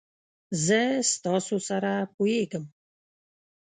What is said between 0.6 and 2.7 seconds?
زه ستاسو سره پوهیږم.